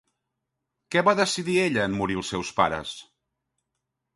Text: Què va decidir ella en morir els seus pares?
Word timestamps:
Què 0.95 1.03
va 1.09 1.13
decidir 1.19 1.57
ella 1.65 1.83
en 1.91 1.99
morir 1.99 2.17
els 2.23 2.33
seus 2.35 2.53
pares? 2.63 2.99